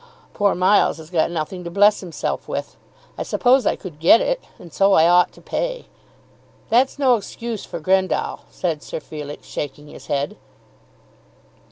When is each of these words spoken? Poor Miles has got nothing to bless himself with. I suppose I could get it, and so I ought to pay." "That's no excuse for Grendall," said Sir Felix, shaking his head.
Poor 0.33 0.55
Miles 0.55 0.97
has 0.97 1.11
got 1.11 1.29
nothing 1.29 1.63
to 1.63 1.69
bless 1.69 1.99
himself 1.99 2.47
with. 2.47 2.75
I 3.19 3.21
suppose 3.21 3.67
I 3.67 3.75
could 3.75 3.99
get 3.99 4.19
it, 4.19 4.43
and 4.57 4.73
so 4.73 4.93
I 4.93 5.07
ought 5.07 5.31
to 5.33 5.41
pay." 5.41 5.85
"That's 6.69 6.97
no 6.97 7.17
excuse 7.17 7.65
for 7.65 7.79
Grendall," 7.79 8.39
said 8.49 8.81
Sir 8.81 8.99
Felix, 8.99 9.45
shaking 9.45 9.89
his 9.89 10.07
head. 10.07 10.37